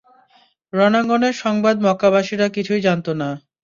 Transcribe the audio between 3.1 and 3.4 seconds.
না।